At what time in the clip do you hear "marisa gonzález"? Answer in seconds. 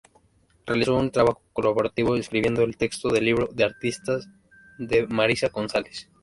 5.05-6.09